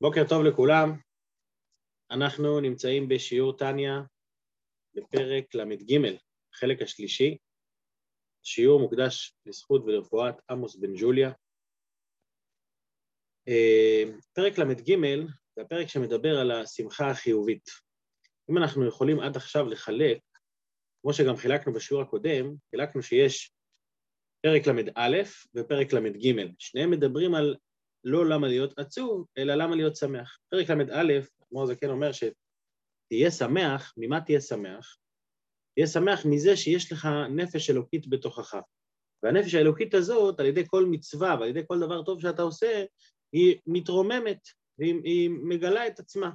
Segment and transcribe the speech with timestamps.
[0.00, 0.90] בוקר טוב לכולם,
[2.10, 4.00] אנחנו נמצאים בשיעור טניה
[4.94, 5.98] בפרק ל"ג,
[6.54, 7.38] החלק השלישי.
[8.42, 11.32] שיעור מוקדש לזכות ולרפואת עמוס בן ג'וליה.
[13.48, 14.96] אה, פרק ל"ג
[15.56, 17.68] זה הפרק שמדבר על השמחה החיובית.
[18.50, 20.18] אם אנחנו יכולים עד עכשיו לחלק,
[21.02, 23.52] כמו שגם חילקנו בשיעור הקודם, חילקנו שיש
[24.40, 25.22] פרק ל"א
[25.54, 26.44] ופרק ל"ג.
[26.58, 27.56] שניהם מדברים על
[28.04, 30.38] לא למה להיות עצוב, אלא למה להיות שמח.
[30.50, 34.96] פרק ל"א, כמו זה כן אומר שתהיה שמח, ממה תהיה שמח?
[35.74, 38.54] תהיה שמח מזה שיש לך נפש אלוקית בתוכך.
[39.22, 42.84] והנפש האלוקית הזאת, על ידי כל מצווה ועל ידי כל דבר טוב שאתה עושה,
[43.32, 44.40] היא מתרוממת
[44.78, 46.30] והיא מגלה את עצמה.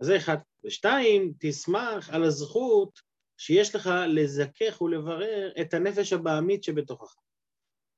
[0.00, 0.36] אז זה אחד.
[0.64, 3.00] ושתיים, תשמח על הזכות
[3.36, 7.14] שיש לך לזכך ולברר את הנפש הבעמית שבתוכך.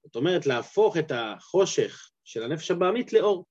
[0.05, 3.45] זאת אומרת, להפוך את החושך של הנפש הבעמית לאור.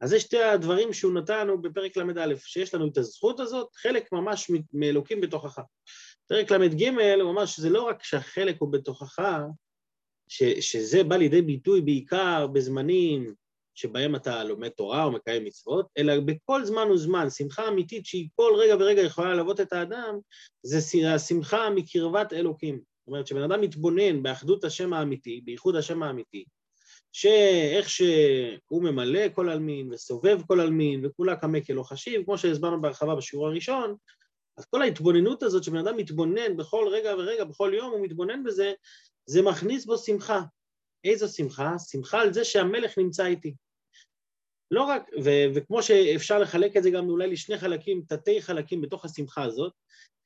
[0.00, 4.12] אז זה שתי הדברים שהוא נתן לנו בפרק ל"א, שיש לנו את הזכות הזאת, חלק
[4.12, 5.58] ממש מאלוקים בתוכך.
[6.28, 6.88] פרק ל"ג
[7.20, 9.18] הוא אמר שזה לא רק שהחלק הוא בתוכך,
[10.28, 13.34] ש, שזה בא לידי ביטוי בעיקר בזמנים
[13.74, 18.52] שבהם אתה לומד תורה או מקיים מצוות, אלא בכל זמן וזמן, שמחה אמיתית שהיא כל
[18.58, 20.18] רגע ורגע יכולה ללוות את האדם,
[20.62, 20.78] זה
[21.14, 22.74] השמחה מקרבת אלוקים.
[22.74, 26.44] זאת אומרת, כשבן אדם מתבונן באחדות השם האמיתי, בייחוד השם האמיתי,
[27.12, 33.14] שאיך שהוא ממלא כל עלמין וסובב כל עלמין וכולה קמא כלא חשיב, כמו שהסברנו בהרחבה
[33.14, 33.96] בשיעור הראשון,
[34.58, 38.72] אז כל ההתבוננות הזאת שבן אדם מתבונן בכל רגע ורגע, בכל יום הוא מתבונן בזה,
[39.26, 40.40] זה מכניס בו שמחה.
[41.04, 41.74] איזו שמחה?
[41.90, 43.54] שמחה על זה שהמלך נמצא איתי.
[44.70, 49.04] לא רק, ו- וכמו שאפשר לחלק את זה גם אולי לשני חלקים, תתי חלקים בתוך
[49.04, 49.72] השמחה הזאת,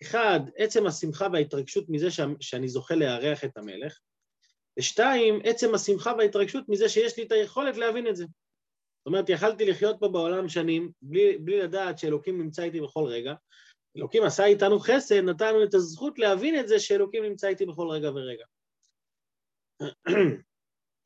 [0.03, 2.08] אחד, עצם השמחה וההתרגשות מזה
[2.41, 3.98] שאני זוכה לארח את המלך,
[4.78, 8.25] ושתיים, עצם השמחה וההתרגשות מזה שיש לי את היכולת להבין את זה.
[8.25, 13.34] זאת אומרת, יכלתי לחיות פה בעולם שנים, בלי, בלי לדעת שאלוקים נמצא איתי בכל רגע.
[13.97, 18.11] אלוקים עשה איתנו חסד, נתנו את הזכות להבין את זה שאלוקים נמצא איתי בכל רגע
[18.11, 18.44] ורגע.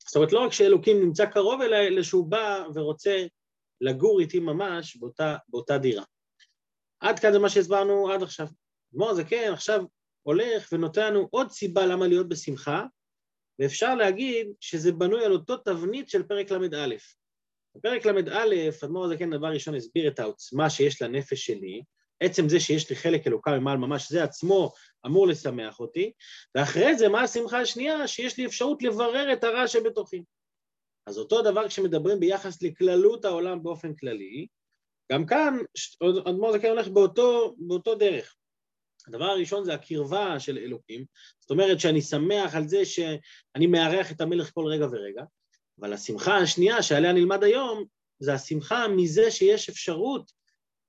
[0.06, 3.26] זאת אומרת, לא רק שאלוקים נמצא קרוב אליי, אלא שהוא בא ורוצה
[3.81, 6.05] לגור איתי ממש באותה, באותה דירה.
[7.00, 8.47] עד כאן זה מה שהסברנו עד עכשיו.
[8.93, 9.84] אדמו"ר זה כן, עכשיו
[10.22, 12.84] הולך ונותן לנו עוד סיבה למה להיות בשמחה,
[13.59, 16.94] ואפשר להגיד שזה בנוי על אותו תבנית של פרק ל"א.
[17.77, 18.44] בפרק ל"א,
[18.84, 21.83] אדמו"ר הזקן דבר ראשון הסביר את העוצמה שיש לנפש שלי,
[22.21, 24.72] עצם זה שיש לי חלק אלוקה ממעל ממש, זה עצמו
[25.06, 26.12] אמור לשמח אותי,
[26.55, 28.09] ואחרי זה, מה השמחה השנייה?
[28.09, 30.23] שיש לי אפשרות לברר את הרע שבתוכי.
[31.06, 34.47] אז אותו דבר כשמדברים ביחס לכללות העולם באופן כללי,
[35.12, 35.56] גם כאן
[36.27, 38.37] אדמו"ר זקן הולך באותו, באותו דרך.
[39.09, 41.05] הדבר הראשון זה הקרבה של אלוקים,
[41.41, 45.22] זאת אומרת שאני שמח על זה שאני מארח את המלך כל רגע ורגע,
[45.81, 47.84] אבל השמחה השנייה שעליה נלמד היום,
[48.19, 50.33] זה השמחה מזה שיש אפשרות,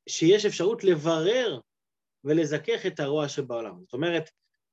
[0.09, 1.59] שיש אפשרות לברר
[2.23, 3.73] ולזכך את הרוע שבעולם.
[3.81, 4.29] זאת אומרת,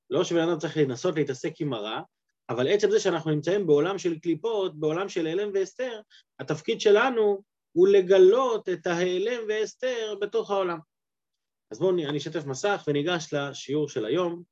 [0.09, 2.01] לא שבן אדם צריך לנסות להתעסק עם הרע,
[2.49, 6.01] אבל עצם זה שאנחנו נמצאים בעולם של קליפות, בעולם של הלם והסתר,
[6.39, 10.79] התפקיד שלנו הוא לגלות את ההיעלם והסתר בתוך העולם.
[11.71, 14.43] אז בואו אני אשתף מסך וניגש לשיעור של היום.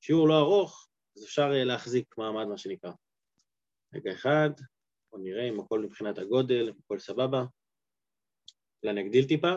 [0.00, 2.92] שיעור לא ארוך, אז אפשר אה, להחזיק מעמד, מה שנקרא.
[3.94, 4.50] רגע אחד,
[5.10, 7.38] בואו נראה אם הכל מבחינת הגודל, אם הכל סבבה.
[8.82, 9.52] אולי נגדיל טיפה.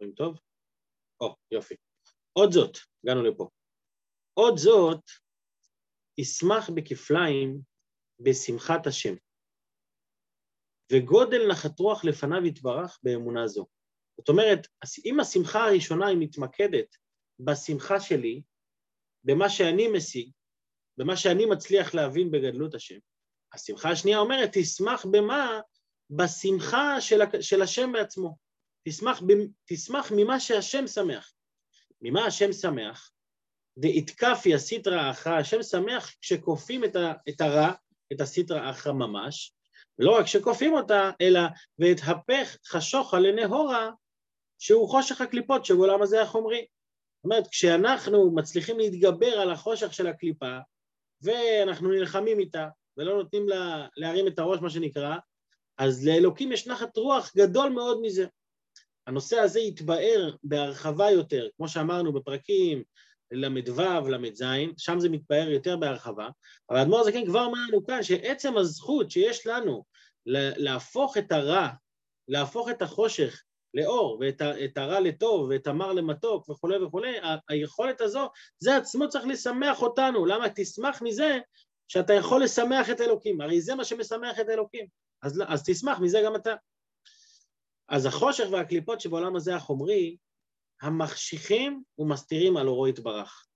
[0.00, 0.38] רואים טוב?
[1.20, 1.74] או, יופי.
[2.32, 3.48] עוד זאת, הגענו לפה.
[4.34, 5.04] עוד זאת,
[6.18, 7.60] ישמח בכפליים
[8.20, 9.14] בשמחת השם,
[10.92, 13.66] וגודל נחת רוח לפניו יתברך באמונה זו.
[14.18, 14.66] זאת אומרת,
[15.04, 16.96] אם השמחה הראשונה היא מתמקדת
[17.40, 18.42] בשמחה שלי,
[19.24, 20.30] במה שאני משיג,
[20.96, 22.98] במה שאני מצליח להבין בגדלות השם,
[23.52, 25.60] השמחה השנייה אומרת, תשמח במה?
[26.10, 28.36] בשמחה של, של השם בעצמו.
[28.88, 29.22] תשמח,
[29.64, 31.32] תשמח ממה שהשם שמח.
[32.02, 33.10] ממה השם שמח?
[33.78, 36.96] דאיתקפי הסיטרא אחרא, השם שמח כשכופים את,
[37.28, 37.72] את הרע,
[38.12, 39.52] את הסיטרא אחרא ממש,
[39.98, 41.40] לא רק שכופים אותה, אלא
[41.78, 43.90] והתהפך חשוכה לנהורה
[44.58, 46.66] שהוא חושך הקליפות שבעולם הזה החומרי.
[47.16, 50.58] זאת אומרת, כשאנחנו מצליחים להתגבר על החושך של הקליפה,
[51.22, 55.16] ואנחנו נלחמים איתה, ולא נותנים לה להרים את הראש, מה שנקרא,
[55.78, 58.26] אז לאלוקים יש נחת רוח גדול מאוד מזה.
[59.06, 62.82] הנושא הזה יתבאר בהרחבה יותר, כמו שאמרנו בפרקים
[63.30, 64.44] ל"ו, ל"ז,
[64.76, 66.28] שם זה מתבאר יותר בהרחבה,
[66.70, 69.84] אבל האדמו"ר הזקן כבר אמר לנו כאן שעצם הזכות שיש לנו
[70.56, 71.68] להפוך את הרע,
[72.28, 73.42] להפוך את החושך
[73.76, 77.16] לאור, ואת הרע לטוב, ואת המר למתוק וכולי וכולי,
[77.48, 78.28] היכולת הזו,
[78.58, 80.26] זה עצמו צריך לשמח אותנו.
[80.26, 80.46] למה?
[80.54, 81.38] תשמח מזה
[81.88, 84.86] שאתה יכול לשמח את אלוקים, הרי זה מה שמשמח את אלוקים,
[85.22, 86.54] אז, אז תשמח מזה גם אתה.
[87.88, 90.16] אז החושך והקליפות שבעולם הזה החומרי,
[90.82, 93.46] המחשיכים ומסתירים על אורו יתברך.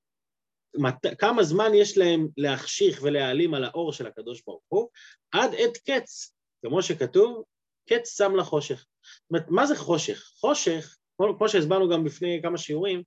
[0.75, 4.89] מת, כמה זמן יש להם להחשיך ולהעלים על האור של הקדוש ברוך הוא?
[5.33, 7.45] עד עת קץ, כמו שכתוב,
[7.93, 8.87] קץ שם לחושך.
[9.05, 10.33] זאת אומרת, מה זה חושך?
[10.41, 13.03] חושך, כמו, שהסברנו גם לפני כמה שיעורים,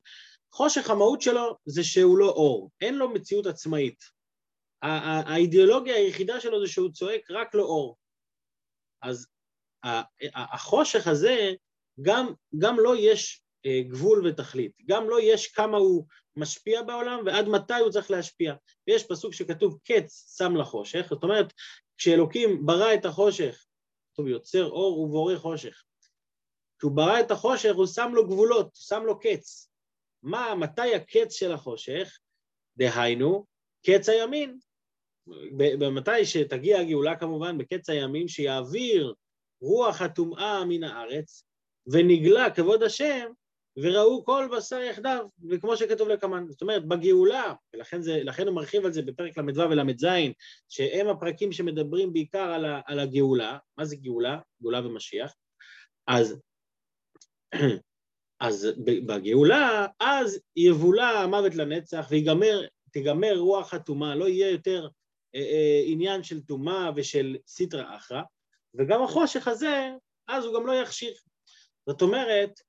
[0.51, 4.03] חושך המהות שלו זה שהוא לא אור, אין לו מציאות עצמאית.
[5.25, 7.97] האידיאולוגיה היחידה שלו זה שהוא צועק רק לא אור.
[9.01, 9.27] אז
[10.35, 11.53] החושך הזה,
[12.01, 17.47] גם, גם לא יש אה, גבול ותכלית, גם לא יש כמה הוא משפיע בעולם ועד
[17.47, 18.53] מתי הוא צריך להשפיע.
[18.87, 21.53] ויש פסוק שכתוב קץ שם לחושך, זאת אומרת,
[21.97, 23.65] כשאלוקים ברא את החושך,
[24.13, 25.83] כתוב יוצר אור ובורא חושך.
[26.77, 29.69] כשהוא ברא את החושך הוא שם לו גבולות, הוא שם לו קץ.
[30.23, 32.17] מה, מתי הקץ של החושך?
[32.77, 33.45] דהיינו,
[33.85, 34.59] קץ הימין.
[35.55, 39.13] במתי שתגיע הגאולה כמובן, בקץ הימים, שיעביר
[39.61, 41.45] רוח הטומאה מן הארץ,
[41.87, 43.31] ונגלה כבוד השם,
[43.77, 46.45] וראו כל בשר יחדיו, וכמו שכתוב לקמן.
[46.49, 50.05] זאת אומרת, בגאולה, ולכן זה, הוא מרחיב על זה בפרק ל"ו ול"ז,
[50.69, 54.39] שהם הפרקים שמדברים בעיקר על, ה, על הגאולה, מה זה גאולה?
[54.61, 55.35] גאולה ומשיח.
[56.07, 56.39] אז,
[58.39, 62.07] אז בגאולה, אז יבולע המוות לנצח,
[62.89, 64.87] ותיגמר רוח הטומאה, לא יהיה יותר
[65.35, 68.21] אה, אה, עניין של טומאה ושל סיטרא אחרא,
[68.75, 69.91] וגם החושך הזה,
[70.27, 71.23] אז הוא גם לא יחשיך.
[71.89, 72.59] זאת אומרת,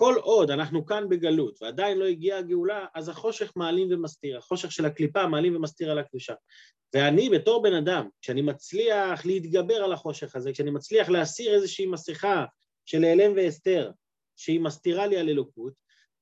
[0.00, 4.84] שכל עוד אנחנו כאן בגלות ועדיין לא הגיעה הגאולה, אז החושך מעלים ומסתיר, החושך של
[4.84, 6.34] הקליפה מעלים ומסתיר על הקדושה.
[6.94, 12.44] ואני בתור בן אדם, כשאני מצליח להתגבר על החושך הזה, כשאני מצליח להסיר איזושהי מסכה
[12.86, 13.90] של העלם והסתר,
[14.36, 15.72] שהיא מסתירה לי על אלוקות,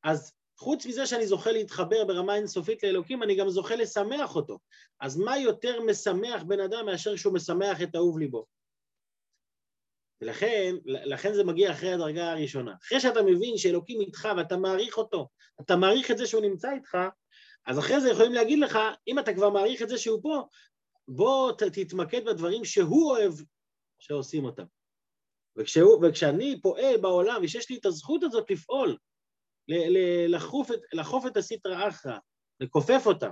[0.04, 4.58] אז חוץ מזה שאני זוכה להתחבר ברמה אינסופית לאלוקים, אני גם זוכה לשמח אותו.
[5.00, 8.57] אז מה יותר משמח בן אדם מאשר שהוא משמח את אהוב ליבו?
[10.20, 12.74] ולכן, לכן זה מגיע אחרי הדרגה הראשונה.
[12.82, 15.28] אחרי שאתה מבין שאלוקים איתך ואתה מעריך אותו,
[15.60, 16.98] אתה מעריך את זה שהוא נמצא איתך,
[17.66, 18.78] אז אחרי זה יכולים להגיד לך,
[19.08, 20.42] אם אתה כבר מעריך את זה שהוא פה,
[21.08, 23.32] בוא תתמקד בדברים שהוא אוהב
[23.98, 24.64] שעושים אותם.
[25.56, 28.96] וכשהוא, וכשאני פועל בעולם ושיש לי את הזכות הזאת לפעול,
[30.28, 32.18] לחוף את, לחוף את הסיטרא אחרא,
[32.60, 33.30] לכופף אותה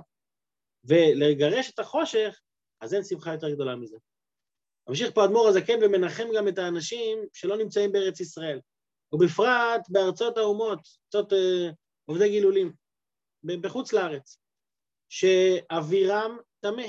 [0.83, 2.39] ולגרש את החושך,
[2.81, 3.97] אז אין שמחה יותר גדולה מזה.
[4.87, 8.59] ממשיך פה אדמו"ר הזקן ומנחם גם את האנשים שלא נמצאים בארץ ישראל,
[9.13, 11.69] ובפרט בארצות האומות, ארצות אה,
[12.05, 12.73] עובדי גילולים,
[13.43, 14.39] בחוץ לארץ,
[15.09, 16.87] שאווירם טמא,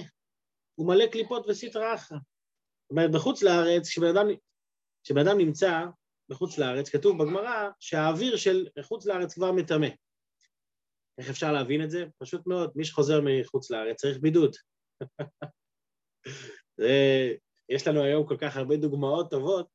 [0.75, 2.19] הוא מלא קליפות וסיטרא אחרא.
[2.19, 5.85] זאת אומרת, בחוץ לארץ, כשבן אדם נמצא
[6.29, 9.89] בחוץ לארץ, כתוב בגמרא שהאוויר של חוץ לארץ כבר מטמא.
[11.19, 12.05] איך אפשר להבין את זה?
[12.19, 14.57] פשוט מאוד, מי שחוזר מחוץ לארץ צריך בידוד.
[16.81, 16.89] זה,
[17.69, 19.67] יש לנו היום כל כך הרבה דוגמאות טובות,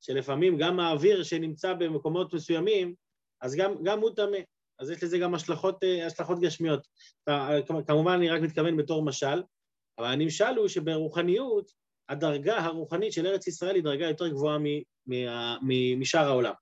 [0.00, 2.94] שלפעמים גם האוויר שנמצא במקומות מסוימים,
[3.40, 4.38] אז גם, גם הוא טמא.
[4.78, 6.86] אז יש לזה גם השלכות, אה, השלכות גשמיות.
[7.86, 9.42] כמובן אני רק מתכוון בתור משל,
[9.98, 11.70] אבל הנמשל הוא שברוחניות,
[12.08, 14.58] הדרגה הרוחנית של ארץ ישראל היא דרגה יותר גבוהה
[15.98, 16.52] משאר העולם.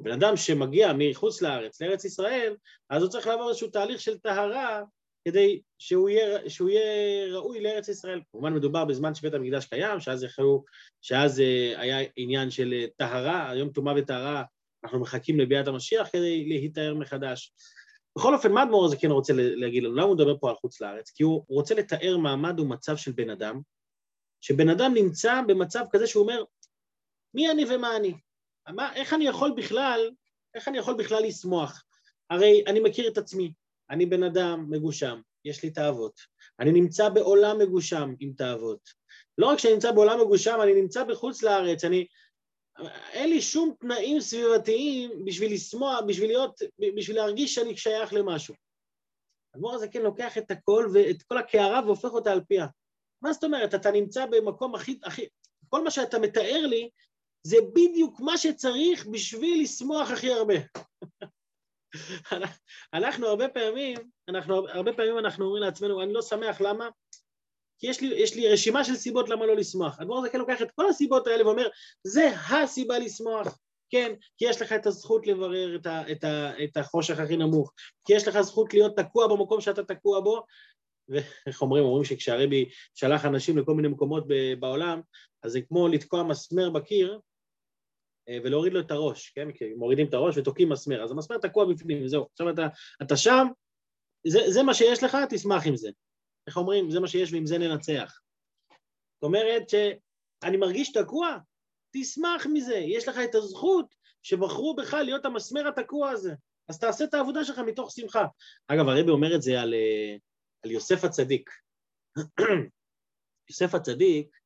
[0.00, 2.56] בן אדם שמגיע מחוץ לארץ לארץ ישראל,
[2.90, 4.82] אז הוא צריך לעבור איזשהו תהליך של טהרה
[5.24, 8.20] כדי שהוא יהיה, שהוא יהיה ראוי לארץ ישראל.
[8.32, 10.64] כמובן מדובר בזמן שבית המקדש קיים, שאז, יכלו,
[11.02, 14.44] שאז אה, היה עניין של אה, טהרה, היום טומאה וטהרה,
[14.84, 17.52] אנחנו מחכים לביאת המשיח כדי להיטהר מחדש.
[18.18, 19.94] בכל אופן, מה אדמו"ר הזה כן רוצה להגיד לנו?
[19.94, 21.10] למה הוא מדבר פה על חוץ לארץ?
[21.10, 23.60] כי הוא רוצה לתאר מעמד ומצב של בן אדם,
[24.40, 26.44] שבן אדם נמצא במצב כזה שהוא אומר,
[27.34, 28.14] מי אני ומה אני?
[28.68, 30.10] מה, איך אני יכול בכלל,
[30.54, 31.84] איך אני יכול בכלל לשמוח?
[32.30, 33.52] הרי אני מכיר את עצמי,
[33.90, 36.20] אני בן אדם מגושם, יש לי תאוות.
[36.60, 38.80] אני נמצא בעולם מגושם עם תאוות.
[39.38, 42.06] לא רק שאני נמצא בעולם מגושם, אני נמצא בחוץ לארץ, אני...
[43.12, 46.60] אין לי שום תנאים סביבתיים בשביל לשמוח, בשביל להיות,
[46.96, 48.54] בשביל להרגיש שאני שייך למשהו.
[49.54, 52.66] הדמור הזה כן לוקח את הכל ואת כל הקערה והופך אותה על פיה.
[53.22, 53.74] מה זאת אומרת?
[53.74, 54.98] אתה נמצא במקום הכי...
[55.04, 55.26] הכי...
[55.68, 56.90] כל מה שאתה מתאר לי
[57.46, 60.54] זה בדיוק מה שצריך בשביל לשמוח הכי הרבה.
[62.94, 63.96] אנחנו הרבה פעמים,
[64.28, 66.88] אנחנו הרבה פעמים אנחנו אומרים לעצמנו, אני לא שמח, למה?
[67.78, 70.00] כי יש לי, יש לי רשימה של סיבות למה לא לשמוח.
[70.00, 71.68] הדבר הזה כן לוקח את כל הסיבות האלה ואומר,
[72.04, 73.58] זה הסיבה לשמוח.
[73.90, 77.72] כן, כי יש לך את הזכות לברר את, ה, את, ה, את החושך הכי נמוך,
[78.04, 80.42] כי יש לך זכות להיות תקוע במקום שאתה תקוע בו,
[81.08, 84.24] ואיך אומרים, אומרים שכשהרבי שלח אנשים לכל מיני מקומות
[84.60, 85.00] בעולם,
[85.42, 87.18] אז זה כמו לתקוע מסמר בקיר
[88.28, 89.52] ולהוריד לו את הראש, כן?
[89.52, 92.26] כי מורידים את הראש ותוקעים מסמר, אז המסמר תקוע בפנים, זהו.
[92.32, 92.66] עכשיו אתה,
[93.02, 93.46] אתה שם,
[94.26, 95.90] זה, זה מה שיש לך, תשמח עם זה.
[96.46, 96.90] איך אומרים?
[96.90, 98.20] זה מה שיש ועם זה ננצח.
[99.14, 101.36] זאת אומרת שאני מרגיש תקוע,
[101.96, 106.34] תשמח מזה, יש לך את הזכות שבחרו בך להיות המסמר התקוע הזה,
[106.68, 108.26] אז תעשה את העבודה שלך מתוך שמחה.
[108.68, 110.16] אגב, הרבי אומר את זה על, אה,
[110.64, 111.50] על יוסף הצדיק.
[113.50, 114.36] יוסף הצדיק,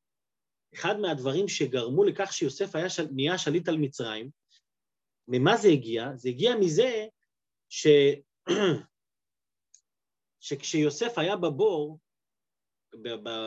[0.75, 3.07] אחד מהדברים שגרמו לכך שיוסף היה של...
[3.11, 4.31] נהיה שליט על מצרים,
[5.29, 6.11] ממה זה הגיע?
[6.15, 7.07] זה הגיע מזה
[7.69, 7.87] ש...
[10.41, 11.99] שכשיוסף היה בבור,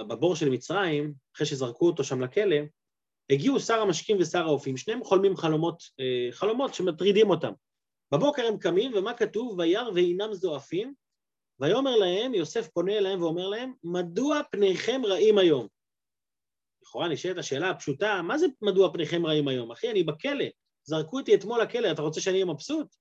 [0.08, 2.56] בבור של מצרים, אחרי שזרקו אותו שם לכלא,
[3.30, 7.52] הגיעו שר המשקים ושר האופים, שניהם חולמים חלומות, אה, חלומות שמטרידים אותם.
[8.14, 9.60] בבוקר הם קמים, ומה כתוב?
[9.60, 10.94] וירא ואינם זועפים,
[11.60, 15.68] ויאמר להם, יוסף פונה אליהם ואומר להם, מדוע פניכם רעים היום?
[16.84, 19.72] לכאורה נשאלת השאלה הפשוטה, מה זה מדוע פניכם רעים היום?
[19.72, 20.46] אחי, אני בכלא,
[20.84, 22.96] זרקו אותי אתמול לכלא, אתה רוצה שאני אהיה מבסוט?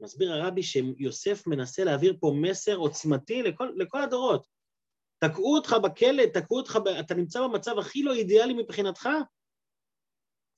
[0.00, 4.46] מסביר הרבי שיוסף מנסה להעביר פה מסר עוצמתי לכל, לכל הדורות.
[5.18, 6.88] תקעו אותך בכלא, תקעו אותך, ב...
[6.88, 9.08] אתה נמצא במצב הכי לא אידיאלי מבחינתך?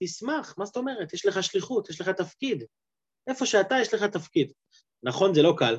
[0.02, 1.12] תשמח, מה זאת אומרת?
[1.12, 2.64] יש לך שליחות, יש לך תפקיד.
[3.26, 4.52] איפה שאתה, יש לך תפקיד.
[5.02, 5.76] נכון, זה לא קל.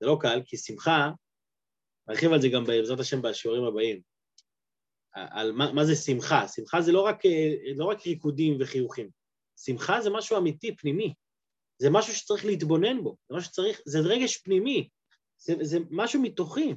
[0.00, 1.10] זה לא קל, כי שמחה,
[2.08, 4.15] נרחיב על זה גם בעזרת השם בשיעורים הבאים.
[5.16, 6.48] על מה, מה זה שמחה.
[6.48, 7.22] שמחה זה לא רק,
[7.76, 9.10] לא רק ריקודים וחיוכים.
[9.56, 11.14] שמחה זה משהו אמיתי, פנימי.
[11.78, 14.88] זה משהו שצריך להתבונן בו, זה משהו שצריך, זה רגש פנימי,
[15.38, 16.74] זה, זה משהו מתוכי.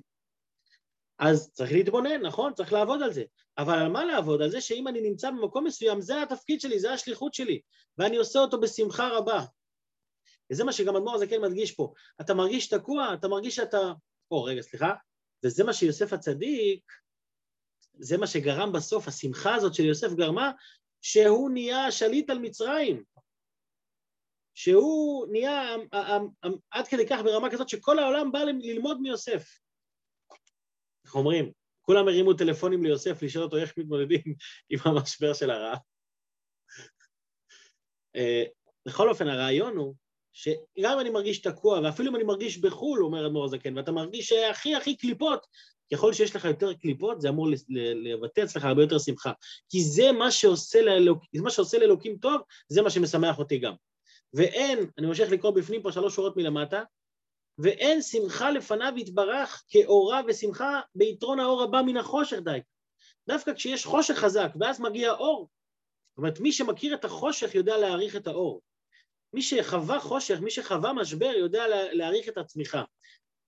[1.20, 2.54] אז צריך להתבונן, נכון?
[2.54, 3.24] צריך לעבוד על זה.
[3.58, 4.42] אבל על מה לעבוד?
[4.42, 7.62] על זה שאם אני נמצא במקום מסוים, זה התפקיד שלי, זה השליחות שלי,
[7.98, 9.46] ואני עושה אותו בשמחה רבה.
[10.52, 11.94] וזה מה שגם אדמו"ר הזה כן מדגיש פה.
[12.22, 13.92] אתה מרגיש תקוע, אתה מרגיש שאתה...
[14.32, 14.94] או, רגע, סליחה.
[15.44, 16.84] וזה מה שיוסף הצדיק,
[18.00, 20.52] זה מה שגרם בסוף, השמחה הזאת של יוסף גרמה,
[21.02, 23.04] שהוא נהיה שליט על מצרים.
[24.54, 25.76] שהוא נהיה
[26.72, 29.60] עד כדי כך ברמה כזאת שכל העולם בא ללמוד מיוסף.
[31.06, 31.52] איך אומרים?
[31.82, 34.22] כולם הרימו טלפונים ליוסף לשאול אותו איך מתמודדים
[34.70, 35.78] עם המשבר של הרעב.
[38.16, 38.44] אה,
[38.86, 39.96] בכל אופן, הרעיון הוא
[40.34, 44.32] שגם אם אני מרגיש תקוע, ואפילו אם אני מרגיש בחו"ל, אומר אדמו"ר הזקן, ואתה מרגיש
[44.32, 45.48] הכי הכי קליפות,
[45.94, 47.48] ככל שיש לך יותר קליפות, זה אמור
[48.04, 49.32] לבטא אצלך הרבה יותר שמחה.
[49.70, 53.74] כי זה מה שעושה, לאלוק, מה שעושה לאלוקים טוב, זה מה שמשמח אותי גם.
[54.34, 56.84] ואין, אני ממשיך לקרוא בפנים פה שלוש שורות מלמטה,
[57.58, 62.60] ואין שמחה לפניו יתברך כאורה ושמחה ביתרון האור הבא מן החושך די.
[63.28, 65.50] דווקא כשיש חושך חזק, ואז מגיע אור.
[66.12, 68.62] זאת אומרת, מי שמכיר את החושך יודע להעריך את האור.
[69.34, 72.84] מי שחווה חושך, מי שחווה משבר, יודע להעריך את הצמיחה.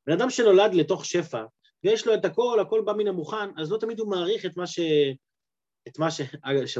[0.07, 1.43] בן אדם שנולד לתוך שפע,
[1.83, 4.67] ויש לו את הכל, הכל בא מן המוכן, אז לא תמיד הוא מעריך את מה
[4.67, 4.79] ש...
[5.87, 6.21] את מה ש...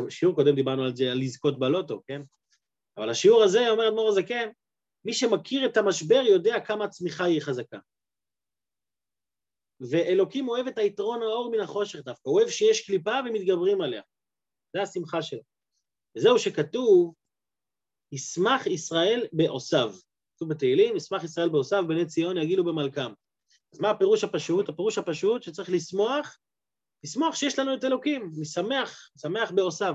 [0.10, 2.22] שיעור קודם דיברנו על זה, על לזכות בלוטו, כן?
[2.98, 4.50] אבל השיעור הזה, אומר אדמו"ר הזקן,
[5.06, 7.80] מי שמכיר את המשבר יודע כמה הצמיחה היא חזקה.
[9.80, 14.02] ואלוקים אוהב את היתרון האור מן החושך דווקא, אוהב שיש קליפה ומתגברים עליה.
[14.74, 15.42] זה השמחה שלו.
[16.18, 17.14] וזהו שכתוב,
[18.12, 19.94] ישמח ישראל בעושיו.
[20.36, 23.14] כתוב בתהילים, ישמח ישראל בעושיו, בני ציון יגילו במלכם.
[23.74, 24.70] אז מה הפירוש הפשוט?
[24.70, 26.40] הפירוש הפשוט שצריך לשמוח,
[27.04, 29.94] לשמוח שיש לנו את אלוקים, משמח, שמח בעושיו.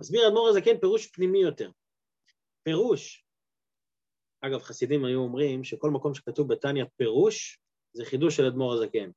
[0.00, 1.70] מסביר אדמו"ר הזקן פירוש פנימי יותר.
[2.62, 3.24] פירוש,
[4.40, 7.58] אגב, חסידים היו אומרים שכל מקום שכתוב בתניא פירוש,
[7.92, 9.10] זה חידוש של אדמו"ר הזקן.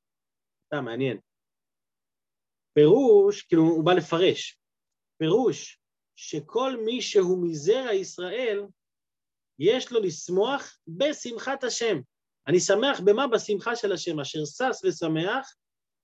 [0.66, 1.20] סתם, מעניין.
[2.72, 4.58] פירוש, כאילו הוא בא לפרש.
[5.18, 5.80] פירוש
[6.16, 8.62] שכל מי שהוא מזרע ישראל,
[9.58, 11.96] יש לו לשמוח בשמחת השם.
[12.48, 13.26] אני שמח במה?
[13.26, 15.54] בשמחה של השם, אשר שש ושמח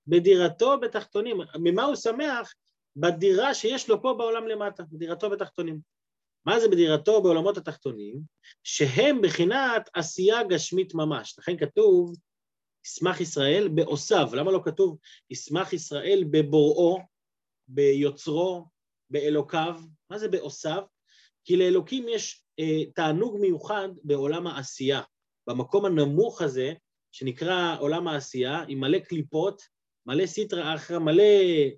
[0.06, 1.36] בדירתו בתחתונים.
[1.62, 2.54] ממה הוא שמח?
[2.96, 5.80] בדירה שיש לו פה בעולם למטה, בדירתו בתחתונים.
[6.46, 8.20] מה זה בדירתו בעולמות התחתונים?
[8.62, 11.34] שהם בחינת עשייה גשמית ממש.
[11.38, 12.16] לכן כתוב,
[12.86, 14.28] ישמח ישראל בעושיו.
[14.34, 14.98] למה לא כתוב
[15.30, 16.98] ישמח ישראל בבוראו,
[17.68, 18.64] ביוצרו,
[19.10, 19.80] באלוקיו?
[20.10, 20.82] מה זה בעושיו?
[21.44, 25.00] כי לאלוקים יש אה, תענוג מיוחד בעולם העשייה.
[25.46, 26.72] במקום הנמוך הזה,
[27.12, 29.62] שנקרא עולם העשייה, עם מלא קליפות,
[30.06, 31.24] מלא סיטרא אחרא, מלא,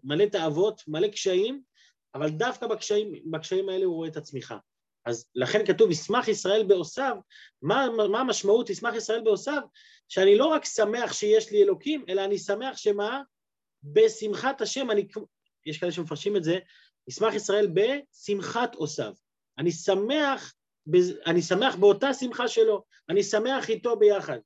[0.05, 1.63] מלא תאוות, מלא קשיים,
[2.15, 4.59] אבל דווקא בקשיים, בקשיים האלה הוא רואה את הצמיחה.
[5.07, 7.17] אז לכן כתוב, ישמח ישראל בעושיו,
[7.63, 9.63] מה, מה המשמעות ישמח ישראל בעושיו?
[10.09, 13.23] שאני לא רק שמח שיש לי אלוקים, אלא אני שמח שמה?
[13.83, 15.07] בשמחת השם, אני,
[15.67, 16.59] יש כאלה שמפרשים את זה,
[17.09, 19.13] ישמח ישראל בשמחת עושיו.
[19.59, 20.55] אני שמח,
[21.27, 24.39] אני שמח באותה שמחה שלו, אני שמח איתו ביחד.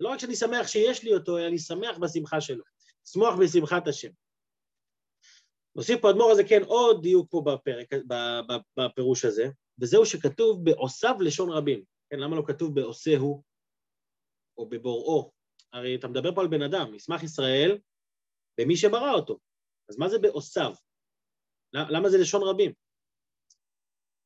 [0.00, 2.64] לא רק שאני שמח שיש לי אותו, אלא אני שמח בשמחה שלו.
[3.04, 4.08] שמוח בשמחת השם.
[5.76, 7.86] נוסיף פה אדמו"ר הזה כן עוד דיוק פה בפרק,
[8.76, 9.44] בפירוש הזה,
[9.80, 11.84] וזהו שכתוב בעושיו לשון רבים.
[12.10, 13.42] כן, למה לא כתוב בעושהו
[14.58, 15.30] או בבוראו?
[15.72, 17.78] הרי אתה מדבר פה על בן אדם, ישמח ישראל
[18.58, 19.38] במי שברא אותו.
[19.88, 20.74] אז מה זה בעושיו?
[21.72, 22.72] למה זה לשון רבים?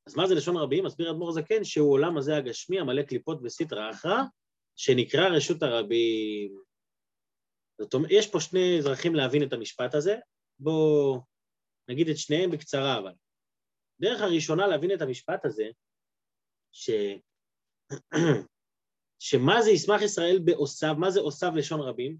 [0.08, 0.84] אז מה זה לשון רבים?
[0.84, 4.22] מסביר אדמו"ר זקן שהוא עולם הזה הגשמי המלא קליפות וסיטרא אחרא,
[4.76, 6.62] שנקרא רשות הרבים.
[7.80, 10.16] זאת אומרת, יש פה שני דרכים להבין את המשפט הזה,
[10.58, 11.20] בואו
[11.88, 13.12] נגיד את שניהם בקצרה אבל.
[14.00, 15.64] דרך הראשונה להבין את המשפט הזה,
[16.72, 16.90] ש...
[19.18, 22.16] שמה זה ישמח ישראל בעושיו, מה זה עושיו לשון רבים?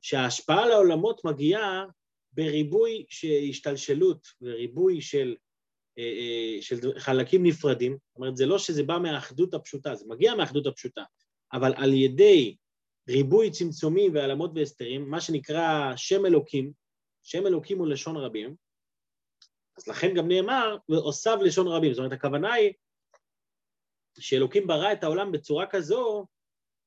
[0.00, 1.84] שההשפעה על העולמות מגיעה
[2.32, 5.36] בריבוי של השתלשלות וריבוי של,
[6.60, 11.02] של חלקים נפרדים, זאת אומרת, זה לא שזה בא מהאחדות הפשוטה, זה מגיע מהאחדות הפשוטה,
[11.52, 12.56] אבל על ידי
[13.08, 16.72] ריבוי צמצומים והעלמות והסתרים, מה שנקרא שם אלוקים,
[17.22, 18.54] שם אלוקים הוא לשון רבים,
[19.78, 21.92] אז לכן גם נאמר, ועושיו לשון רבים.
[21.92, 22.72] זאת אומרת, הכוונה היא
[24.18, 26.26] שאלוקים ברא את העולם בצורה כזו,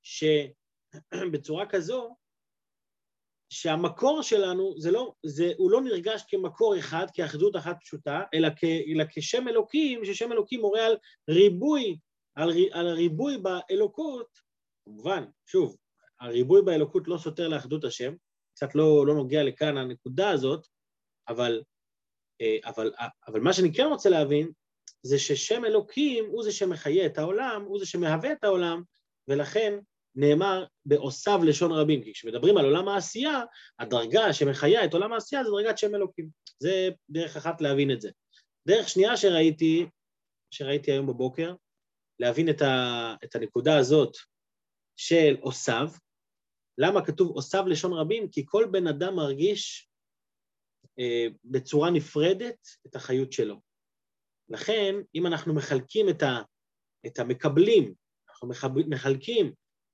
[0.03, 2.15] שבצורה כזו,
[3.53, 8.63] שהמקור שלנו, זה לא, זה, הוא לא נרגש כמקור אחד, כאחדות אחת פשוטה, אלא, כ,
[8.63, 10.97] אלא כשם אלוקים, ששם אלוקים מורה על
[11.29, 11.97] ריבוי,
[12.35, 14.27] על, על ריבוי באלוקות,
[14.85, 15.77] כמובן, שוב,
[16.19, 18.13] הריבוי באלוקות לא סותר לאחדות השם,
[18.55, 20.67] קצת לא, לא נוגע לכאן הנקודה הזאת,
[21.27, 21.61] אבל,
[22.41, 22.93] אה, אבל,
[23.27, 24.51] אבל מה שאני כן רוצה להבין
[25.03, 28.83] זה ששם אלוקים הוא זה שמחיה את העולם, הוא זה שמהווה את העולם,
[29.27, 29.79] ולכן
[30.15, 33.41] נאמר בעושיו לשון רבים, כי כשמדברים על עולם העשייה,
[33.79, 36.29] הדרגה שמחיה את עולם העשייה זה דרגת שם אלוקים.
[36.59, 38.11] זה דרך אחת להבין את זה.
[38.67, 39.85] דרך שנייה שראיתי,
[40.51, 41.55] שראיתי היום בבוקר,
[42.19, 44.17] להבין את, ה, את הנקודה הזאת
[44.95, 45.89] של עושיו,
[46.77, 48.29] למה כתוב עושיו לשון רבים?
[48.31, 49.89] כי כל בן אדם מרגיש
[50.99, 53.61] אה, בצורה נפרדת את החיות שלו.
[54.49, 56.41] לכן, אם אנחנו מחלקים את, ה,
[57.05, 57.93] את המקבלים,
[58.29, 58.47] אנחנו
[58.89, 59.53] מחלקים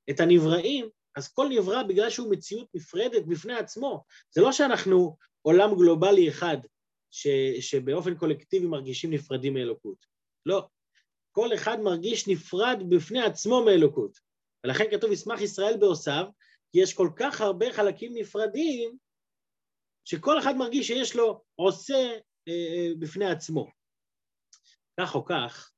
[0.09, 4.03] את הנבראים, אז כל נברא בגלל שהוא מציאות נפרדת בפני עצמו.
[4.31, 6.57] זה לא שאנחנו עולם גלובלי אחד
[7.11, 7.27] ש,
[7.59, 10.05] שבאופן קולקטיבי מרגישים נפרדים מאלוקות.
[10.45, 10.67] לא.
[11.31, 14.19] כל אחד מרגיש נפרד בפני עצמו מאלוקות.
[14.63, 16.25] ולכן כתוב, ישמח ישראל בעושיו,
[16.71, 18.97] כי יש כל כך הרבה חלקים נפרדים,
[20.05, 21.93] שכל אחד מרגיש שיש לו עושה
[22.47, 23.67] אה, אה, בפני עצמו.
[24.99, 25.71] כך או כך,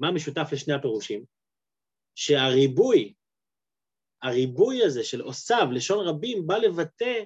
[0.00, 1.24] מה משותף לשני הפירושים?
[2.14, 3.14] שהריבוי,
[4.22, 7.22] הריבוי הזה של עושיו, לשון רבים, בא לבטא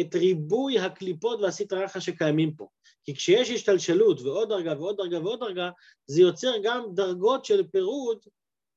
[0.00, 2.68] את ריבוי הקליפות והסטרחה שקיימים פה.
[3.04, 5.70] כי כשיש השתלשלות ועוד דרגה ועוד דרגה ועוד דרגה,
[6.06, 8.18] זה יוצר גם דרגות של פירוד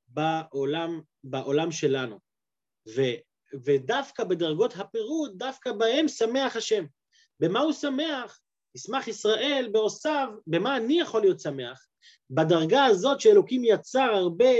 [0.07, 2.19] בעולם, בעולם שלנו.
[2.95, 3.01] ו,
[3.65, 6.85] ודווקא בדרגות הפירוד, דווקא בהם שמח השם.
[7.39, 8.39] במה הוא שמח?
[8.75, 11.87] ישמח ישראל בעושיו, במה אני יכול להיות שמח?
[12.29, 14.55] בדרגה הזאת שאלוקים יצר הרבה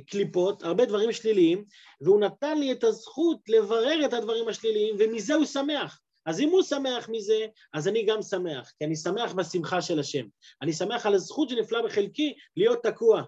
[0.00, 1.64] קליפות, הרבה דברים שליליים,
[2.00, 6.00] והוא נתן לי את הזכות לברר את הדברים השליליים, ומזה הוא שמח.
[6.26, 10.26] אז אם הוא שמח מזה, אז אני גם שמח, כי אני שמח בשמחה של השם.
[10.62, 13.22] אני שמח על הזכות שנפלה בחלקי להיות תקוע.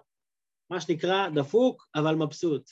[0.69, 2.69] מה שנקרא דפוק, אבל מבסוט.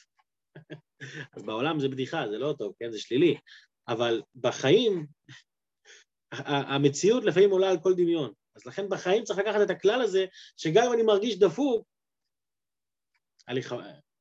[1.36, 2.92] אז בעולם זה בדיחה, זה לא טוב, כן?
[2.92, 3.38] זה שלילי.
[3.88, 5.06] אבל בחיים,
[6.46, 8.32] המציאות לפעמים עולה על כל דמיון.
[8.56, 10.26] אז לכן בחיים צריך לקחת את הכלל הזה,
[10.58, 11.88] שגם אם אני מרגיש דפוק,
[13.48, 13.74] היה לי ח...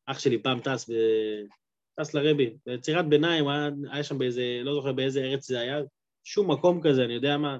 [0.06, 0.94] אח שלי פעם טס, ב...
[2.00, 5.78] טס לרבי, ביצירת ביניים, היה, היה שם באיזה, לא זוכר באיזה ארץ זה היה,
[6.24, 7.58] שום מקום כזה, אני יודע מה.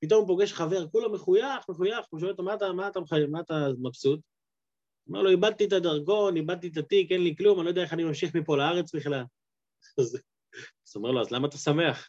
[0.00, 3.40] פתאום הוא פוגש חבר, כולו מחוייך, מחוייך, הוא שואל אותו, מה אתה, מה אתה, מה
[3.40, 4.20] אתה מבסוט?
[5.08, 7.92] אומר לו, איבדתי את הדרגון, איבדתי את התיק, אין לי כלום, אני לא יודע איך
[7.92, 9.24] אני ממשיך מפה לארץ בכלל.
[10.00, 10.16] אז
[10.94, 12.08] הוא אומר לו, אז למה אתה שמח?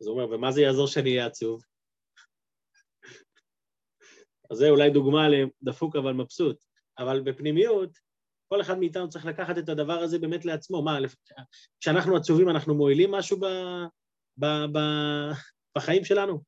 [0.00, 1.62] אז הוא אומר, ומה זה יעזור שאני אהיה עצוב?
[4.50, 6.64] אז זה אולי דוגמה לדפוק אבל מבסוט,
[6.98, 7.98] אבל בפנימיות,
[8.52, 10.82] כל אחד מאיתנו צריך לקחת את הדבר הזה באמת לעצמו.
[10.82, 10.98] מה,
[11.80, 13.46] כשאנחנו עצובים אנחנו מועילים משהו ב,
[14.36, 14.78] ב, ב,
[15.78, 16.40] בחיים שלנו?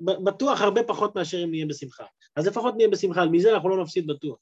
[0.00, 2.04] בטוח הרבה פחות מאשר אם נהיה בשמחה.
[2.36, 4.38] אז לפחות נהיה בשמחה, מזה אנחנו לא נפסיד בטוח.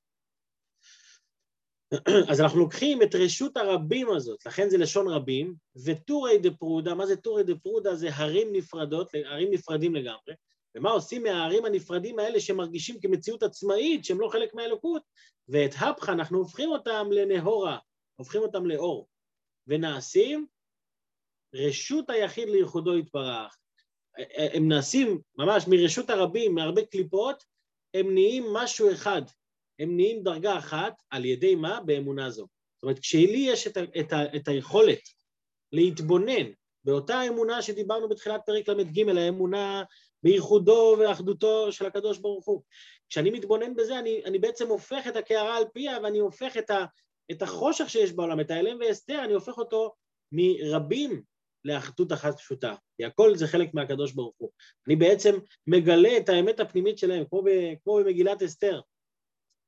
[2.30, 7.16] אז אנחנו לוקחים את רשות הרבים הזאת, לכן זה לשון רבים, וטורי דפרודא, מה זה
[7.16, 7.94] טורי דפרודא?
[7.94, 10.34] זה הרים נפרדות, הרים נפרדים לגמרי,
[10.74, 15.02] ומה עושים מהערים הנפרדים האלה שמרגישים כמציאות עצמאית, שהם לא חלק מהאלוקות,
[15.48, 17.78] ואת הפכה אנחנו הופכים אותם לנהורה,
[18.16, 19.08] הופכים אותם לאור,
[19.66, 20.46] ונעשים
[21.54, 23.56] רשות היחיד לייחודו יתברך.
[24.54, 27.44] הם נעשים ממש מרשות הרבים, מהרבה קליפות,
[27.94, 29.22] הם נהיים משהו אחד,
[29.78, 31.80] הם נהיים דרגה אחת, על ידי מה?
[31.80, 32.42] באמונה זו.
[32.42, 35.00] זאת אומרת, כשלי יש את, ה, את, ה, את היכולת
[35.72, 36.52] להתבונן
[36.84, 39.82] באותה אמונה שדיברנו בתחילת פרק ל"ג, האמונה
[40.22, 42.62] בייחודו ואחדותו של הקדוש ברוך הוא.
[43.08, 46.84] כשאני מתבונן בזה, אני, אני בעצם הופך את הקערה על פיה, ואני הופך את, ה,
[47.30, 49.94] את החושך שיש בעולם, את ההלם והסתר, אני הופך אותו
[50.32, 51.22] מרבים
[51.64, 54.50] לאחדות אחת פשוטה, כי הכל זה חלק מהקדוש ברוך הוא.
[54.86, 57.48] אני בעצם מגלה את האמת הפנימית שלהם, כמו, ב,
[57.84, 58.80] כמו במגילת אסתר.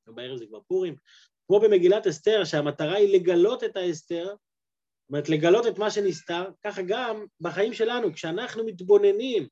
[0.07, 0.95] בערב זה כבר פורים.
[1.47, 4.35] כמו במגילת אסתר, שהמטרה היא לגלות את האסתר,
[5.13, 9.47] אומרת, לגלות את מה שנסתר, ככה גם בחיים שלנו, כשאנחנו מתבוננים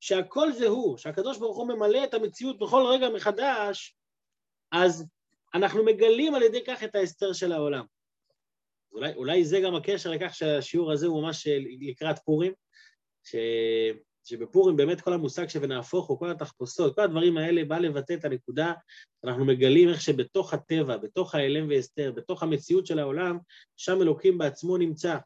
[0.00, 3.96] שהכל זה הוא, שהקדוש ברוך הוא ממלא את המציאות בכל רגע מחדש,
[4.72, 5.06] אז
[5.54, 7.84] אנחנו מגלים על ידי כך את ההסתר של העולם.
[8.92, 11.46] אולי, אולי זה גם הקשר לכך שהשיעור הזה הוא ממש
[11.80, 12.52] לקראת פורים,
[13.24, 13.36] ש,
[14.24, 18.72] שבפורים באמת כל המושג ש"ונהפוך" הוא כל התחפושות, כל הדברים האלה בא לבטא את הנקודה,
[19.24, 23.38] אנחנו מגלים איך שבתוך הטבע, בתוך האלם והסתר, בתוך המציאות של העולם,
[23.76, 25.16] שם אלוקים בעצמו נמצא,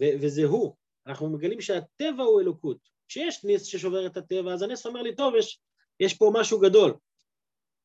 [0.00, 0.76] ו- וזה הוא.
[1.06, 2.78] אנחנו מגלים שהטבע הוא אלוקות.
[3.08, 5.60] כשיש נס ששובר את הטבע, אז הנס אומר לי, טוב, יש,
[6.00, 6.94] יש פה משהו גדול.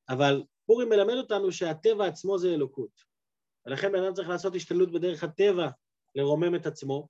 [0.10, 3.12] אבל פורים מלמד אותנו שהטבע עצמו זה אלוקות.
[3.66, 5.70] ולכן בן אדם צריך לעשות השתדלות בדרך הטבע
[6.16, 7.08] לרומם את עצמו,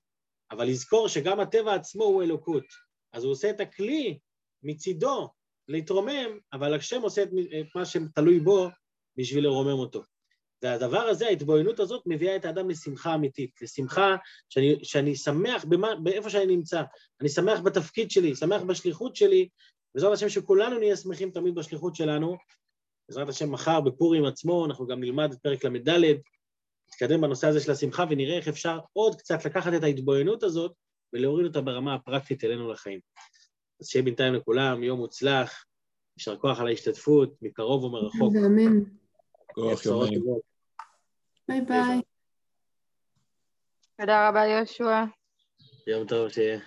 [0.50, 2.64] אבל לזכור שגם הטבע עצמו הוא אלוקות.
[3.12, 4.18] אז הוא עושה את הכלי
[4.62, 5.28] מצידו
[5.68, 7.28] להתרומם, אבל השם עושה את,
[7.74, 8.68] מה שתלוי בו
[9.16, 10.02] בשביל לרומם אותו.
[10.62, 14.16] והדבר הזה, ההתבוננות הזאת, מביאה את האדם לשמחה אמיתית, לשמחה
[14.48, 16.82] שאני, שאני שמח במה, באיפה שאני נמצא,
[17.20, 19.48] אני שמח בתפקיד שלי, שמח בשליחות שלי,
[19.94, 22.36] בעזרת השם שכולנו נהיה שמחים תמיד בשליחות שלנו.
[23.08, 25.88] בעזרת השם מחר בפורים עצמו אנחנו גם נלמד את פרק ל"ד,
[26.88, 30.72] נתקדם בנושא הזה של השמחה ונראה איך אפשר עוד קצת לקחת את ההתבוננות הזאת
[31.12, 33.00] ולהוריד אותה ברמה הפרקטית אלינו לחיים.
[33.80, 35.64] אז שיהיה בינתיים לכולם יום מוצלח,
[36.18, 38.34] יישר כוח על ההשתתפות, מקרוב ומרחוק.
[38.46, 38.82] אמן.
[39.52, 40.22] כוח יום נעים.
[41.48, 42.00] ביי ביי.
[44.00, 45.04] תודה רבה ליהושע.
[45.86, 46.60] יום טוב שיהיה.